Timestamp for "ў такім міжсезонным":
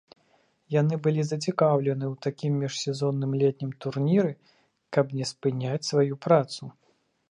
2.13-3.31